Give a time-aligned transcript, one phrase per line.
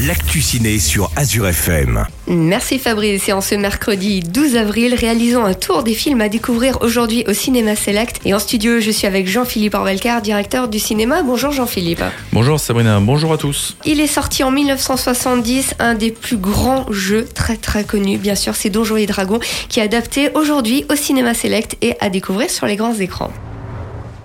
[0.00, 2.06] l'actu ciné sur Azure FM.
[2.26, 3.28] Merci Fabrice.
[3.28, 7.32] Et en ce mercredi 12 avril, réalisons un tour des films à découvrir aujourd'hui au
[7.32, 8.20] Cinéma Select.
[8.24, 11.22] Et en studio, je suis avec Jean-Philippe Orvelcar, directeur du cinéma.
[11.22, 12.02] Bonjour Jean-Philippe.
[12.32, 13.76] Bonjour Sabrina, bonjour à tous.
[13.84, 18.54] Il est sorti en 1970, un des plus grands jeux très très connus, bien sûr,
[18.54, 22.66] c'est Donjons et Dragons, qui est adapté aujourd'hui au Cinéma Select et à découvrir sur
[22.66, 23.32] les grands écrans.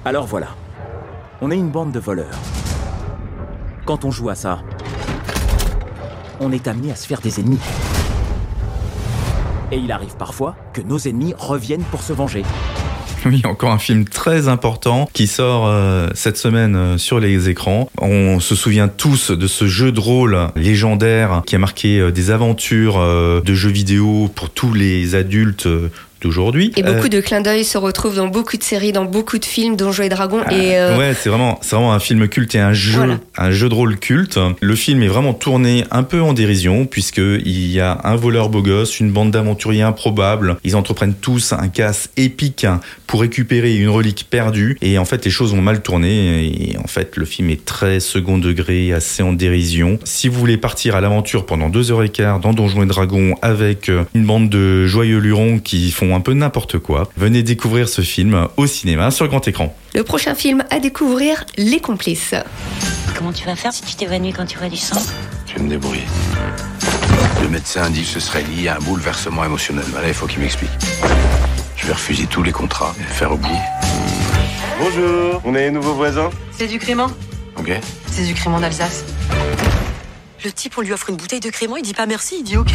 [0.05, 0.55] Alors voilà,
[1.41, 2.39] on est une bande de voleurs.
[3.85, 4.59] Quand on joue à ça,
[6.39, 7.59] on est amené à se faire des ennemis.
[9.71, 12.43] Et il arrive parfois que nos ennemis reviennent pour se venger.
[13.25, 17.89] Oui, encore un film très important qui sort euh, cette semaine euh, sur les écrans.
[17.99, 22.31] On se souvient tous de ce jeu de rôle légendaire qui a marqué euh, des
[22.31, 25.67] aventures de jeux vidéo pour tous les adultes
[26.21, 26.71] d'aujourd'hui.
[26.75, 29.75] Et beaucoup de clins d'œil se retrouvent dans beaucoup de séries, dans beaucoup de films,
[29.75, 30.43] Donjons et Dragons.
[30.49, 33.73] et Ouais, c'est vraiment, c'est vraiment un film culte et un jeu, un jeu de
[33.73, 34.39] rôle culte.
[34.61, 38.49] Le film est vraiment tourné un peu en dérision puisque il y a un voleur
[38.49, 40.57] beau gosse, une bande d'aventuriers improbables.
[40.63, 42.65] Ils entreprennent tous un casse épique
[43.05, 44.77] pour récupérer une relique perdue.
[44.81, 46.71] Et en fait, les choses ont mal tourné.
[46.71, 49.99] Et en fait, le film est très second degré, assez en dérision.
[50.03, 53.35] Si vous voulez partir à l'aventure pendant deux heures et quart dans Donjons et Dragons
[53.41, 58.01] avec une bande de joyeux lurons qui font un peu n'importe quoi, venez découvrir ce
[58.01, 59.75] film au cinéma sur grand écran.
[59.93, 62.35] Le prochain film à découvrir, Les Complices.
[63.15, 65.01] Comment tu vas faire si tu t'évanouis quand tu vois du sang?
[65.47, 66.05] Je vais me débrouiller.
[67.41, 69.85] Le médecin dit que ce serait lié à un bouleversement émotionnel.
[69.91, 70.69] Voilà, il faut qu'il m'explique.
[71.75, 73.59] Je vais refuser tous les contrats et faire oublier.
[74.79, 76.29] Bonjour, on est les nouveaux voisins?
[76.51, 77.07] C'est du crément
[77.57, 77.71] Ok
[78.11, 79.03] C'est du crément d'Alsace.
[80.43, 82.57] Le type, on lui offre une bouteille de crément, il dit pas merci, il dit
[82.57, 82.73] ok.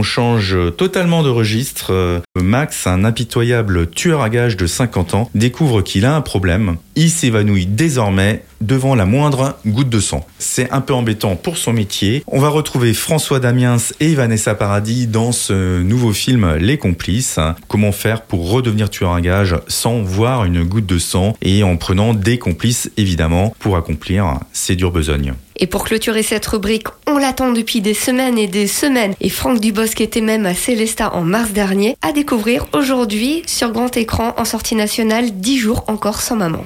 [0.00, 1.92] Change totalement de registre.
[1.92, 6.76] Euh, Max, un impitoyable tueur à gages de 50 ans, découvre qu'il a un problème.
[6.96, 10.26] Il s'évanouit désormais devant la moindre goutte de sang.
[10.38, 12.22] C'est un peu embêtant pour son métier.
[12.26, 17.38] On va retrouver François Damiens et Vanessa Paradis dans ce nouveau film Les Complices.
[17.68, 21.76] Comment faire pour redevenir tueur à gages sans voir une goutte de sang et en
[21.76, 25.34] prenant des complices évidemment pour accomplir ces dures besognes.
[25.56, 29.14] Et pour clôturer cette rubrique, on l'attend depuis des semaines et des semaines.
[29.20, 33.96] Et Franck Dubosc était même à Célesta en mars dernier, à découvrir aujourd'hui sur grand
[33.96, 36.64] écran en sortie nationale 10 jours encore sans maman.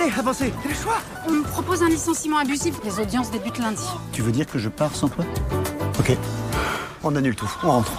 [0.00, 2.74] Allez, avancez, c'est le choix On me propose un licenciement abusif.
[2.84, 3.84] Les audiences débutent lundi.
[4.12, 5.24] Tu veux dire que je pars sans toi
[5.98, 6.16] Ok.
[7.02, 7.92] On annule tout, on rentre.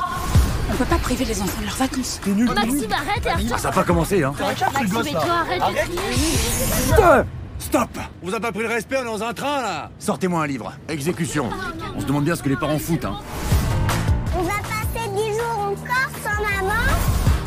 [0.71, 2.19] On peut pas priver les enfants de leurs vacances.
[2.23, 5.61] T'es nul, Maxime, arrête et Arthur Ça va pas commencer, hein Maxime, et toi, arrête
[5.61, 6.37] de crier
[6.87, 7.25] Stop
[7.59, 7.89] Stop
[8.23, 10.47] On vous a pas pris le respect, on est dans un train, là Sortez-moi un
[10.47, 10.73] livre.
[10.87, 11.49] Exécution.
[11.95, 13.19] On se demande bien ce que les parents foutent, hein.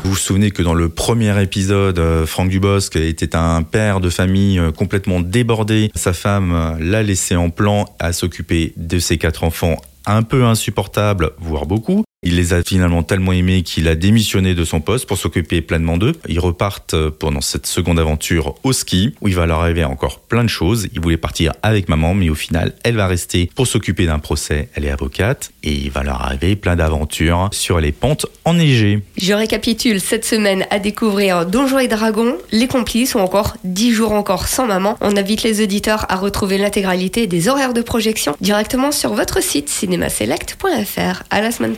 [0.05, 4.11] Vous vous souvenez que dans le premier épisode, euh, Franck Dubosc était un père de
[4.11, 5.89] famille euh, complètement débordé.
[5.95, 10.45] Sa femme euh, l'a laissé en plan à s'occuper de ses quatre enfants un peu
[10.45, 12.03] insupportables, voire beaucoup.
[12.25, 15.95] Il les a finalement tellement aimés qu'il a démissionné de son poste pour s'occuper pleinement
[15.95, 16.13] d'eux.
[16.27, 20.43] Ils repartent pendant cette seconde aventure au ski, où il va leur arriver encore plein
[20.43, 20.87] de choses.
[20.91, 24.69] Il voulait partir avec maman, mais au final, elle va rester pour s'occuper d'un procès.
[24.73, 29.03] Elle est avocate, et il va leur arriver plein d'aventures sur les pentes enneigées.
[29.17, 34.13] Je récapitule cette semaine à découvrir Donjons et Dragons, Les Complices ou encore 10 jours
[34.13, 34.97] encore sans maman.
[34.99, 39.69] On invite les auditeurs à retrouver l'intégralité des horaires de projection directement sur votre site
[39.69, 41.21] cinémaselect.fr.
[41.29, 41.75] À la semaine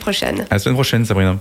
[0.50, 1.36] À la semaine prochaine, Sabrina.